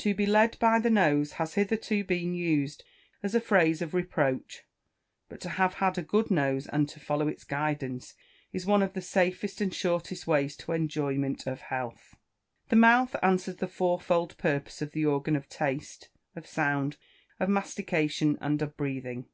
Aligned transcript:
To 0.00 0.14
be 0.14 0.26
"led 0.26 0.58
by 0.58 0.80
the 0.80 0.90
nose," 0.90 1.32
has 1.40 1.54
hitherto 1.54 2.04
been 2.04 2.34
used 2.34 2.84
as 3.22 3.34
a 3.34 3.40
phrase 3.40 3.80
of 3.80 3.94
reproach. 3.94 4.64
But 5.30 5.40
to 5.40 5.48
have 5.48 5.80
a 5.96 6.02
good 6.02 6.30
nose, 6.30 6.66
and 6.66 6.86
to 6.90 7.00
follow 7.00 7.26
its 7.26 7.42
guidance, 7.44 8.12
is 8.52 8.66
one 8.66 8.82
of 8.82 8.92
the 8.92 9.00
safest 9.00 9.62
and 9.62 9.72
shortest 9.74 10.26
ways 10.26 10.56
to 10.56 10.66
the 10.66 10.72
enjoyment 10.74 11.46
of 11.46 11.62
health. 11.62 12.16
The 12.68 12.76
mouth 12.76 13.16
answers 13.22 13.56
the 13.56 13.66
fourfold 13.66 14.36
purpose 14.36 14.82
of 14.82 14.92
the 14.92 15.06
organ 15.06 15.36
of 15.36 15.48
taste, 15.48 16.10
of 16.36 16.46
sound, 16.46 16.98
of 17.40 17.48
mastication, 17.48 18.36
and 18.42 18.60
of 18.60 18.76
breathing. 18.76 19.24